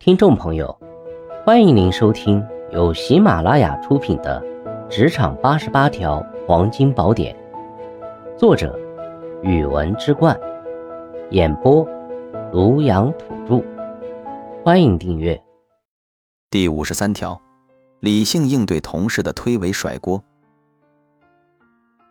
[0.00, 0.78] 听众朋友，
[1.44, 4.40] 欢迎您收听由喜马拉雅出品的
[4.88, 7.36] 《职场八十八条黄金宝典》，
[8.38, 8.78] 作者：
[9.42, 10.38] 语文之冠，
[11.30, 11.84] 演播：
[12.52, 13.62] 庐阳土著。
[14.64, 15.38] 欢迎订阅。
[16.48, 17.38] 第五十三条，
[17.98, 20.22] 理性应对同事的推诿甩锅。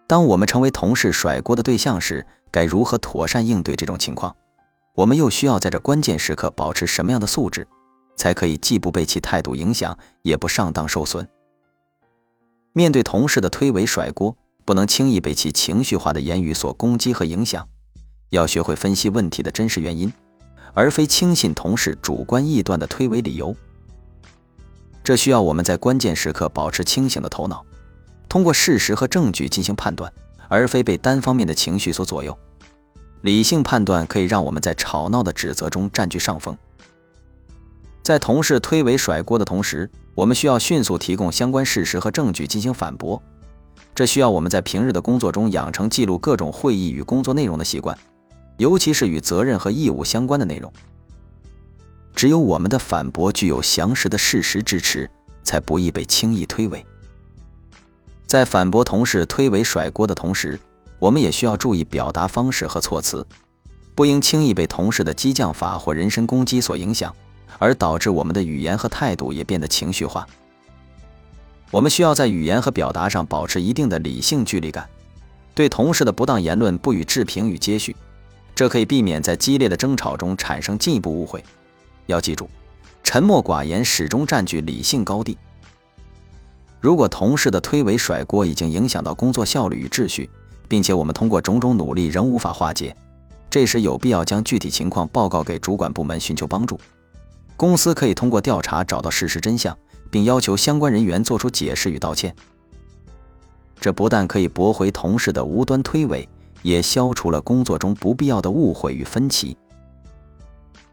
[0.07, 4.35] 当我们成为同事甩锅的对象时，该如何妥善应对这种情况？
[4.93, 7.65] 我们又需要在这关键时刻保持什么样的素质？
[8.17, 11.25] 才可以既不被其态度影响，也不上当受损。
[12.73, 14.35] 面对同事的推诿甩锅，
[14.65, 17.65] 不能轻易被其情绪化的言语所攻击和影响，
[18.31, 20.11] 要学会分析问题的真实原因，
[20.73, 23.55] 而非轻信同事主观臆断的推诿理由。
[25.03, 27.65] 这需要我们在关键时刻保持清醒的头脑，
[28.27, 30.11] 通过事实和证据进行判断，
[30.49, 32.37] 而非被单方面的情绪所左右。
[33.21, 36.55] 理性判断可以让我们在吵闹的指责中占据上风。
[38.07, 43.21] 在同事推诿甩锅的同时，我们需要迅速提供相关事实和证据进行反驳。
[43.93, 47.97] 这需要我们在平日的工作中养成记录各种会议与工作内容的习惯，
[48.55, 50.71] 尤其是与责任和义务相关的内容。
[52.15, 55.09] 只有我们的反驳具有详实的事实支持，
[55.43, 56.81] 才不易被轻易推诿。
[58.25, 60.57] 在反驳同事推诿甩锅的同时，
[60.97, 63.27] 我们也需要注意表达方式和措辞，
[63.93, 67.13] 不应轻易被同事的激将法或人身攻击所影响。
[67.59, 70.27] 而导致我们的语言和态度也变得情绪化。
[71.71, 74.87] 我们需要在语言和表达上保持一定的理性距离感，
[75.53, 77.95] 对同事的不当言论不予置评与接续，
[78.55, 81.43] 这可以避免在激烈的争吵中产生进一步误会。
[82.05, 82.49] 要记住，
[83.03, 85.37] 沉默寡言始终占据理性高地。
[86.79, 90.29] 如果同事的推诿甩锅已经影响到工作效率与秩序，
[90.69, 92.95] 并且我们通过种种努力仍无法化解，
[93.49, 96.79] 这时有必要将具体情况报告给主管部门，寻求帮助。
[97.57, 99.75] 公司可以通过调查找到事实真相，
[100.11, 102.33] 并要求相关人员作出解释与道歉。
[103.79, 106.27] 这不但可以驳回同事的无端推诿，
[106.61, 109.57] 也消除了工作中不必要的误会与分歧。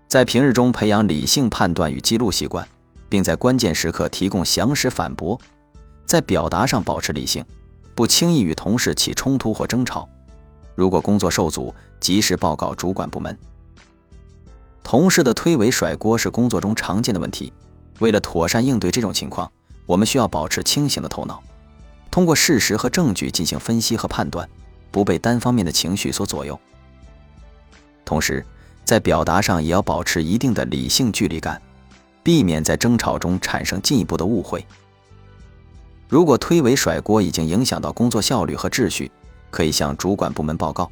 [0.08, 2.66] 在平日中培养理性判断与记录习惯，
[3.10, 5.38] 并在关键时刻提供详实反驳，
[6.06, 7.44] 在表达上保持理性，
[7.94, 10.08] 不轻易与同事起冲突或争吵。
[10.74, 13.36] 如果工作受阻，及时报告主管部门。
[14.84, 17.52] 同事的推诿甩锅是工作中常见的问题。
[18.00, 19.50] 为了妥善应对这种情况，
[19.86, 21.42] 我们需要保持清醒的头脑，
[22.10, 24.48] 通过事实和证据进行分析和判断，
[24.90, 26.58] 不被单方面的情绪所左右。
[28.04, 28.44] 同时，
[28.84, 31.60] 在表达上也要保持一定的理性距离感，
[32.22, 34.64] 避免在争吵中产生进一步的误会。
[36.08, 39.10] 如果推诿甩锅已经影响到工作效率和秩序，
[39.50, 40.90] 可以向主管部门报告，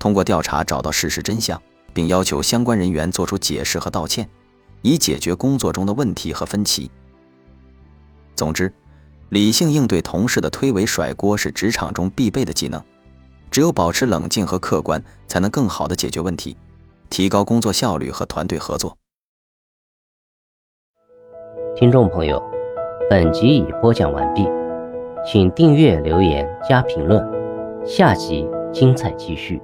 [0.00, 1.60] 通过调查找到事实真相。
[1.92, 4.28] 并要求相关人员作出解释和道歉，
[4.82, 6.90] 以解决工作中的问题和分歧。
[8.34, 8.72] 总之，
[9.28, 12.82] 理性应对同事的推诿甩锅是职场中必备的技能。
[13.50, 16.56] 只有保持冷静和客观，才能更好地解决问题，
[17.10, 18.96] 提高工作效率和团队合作。
[21.74, 22.40] 听众朋友，
[23.08, 24.46] 本集已播讲完毕，
[25.26, 27.20] 请订阅、留言、加评论，
[27.84, 29.60] 下集精彩继续。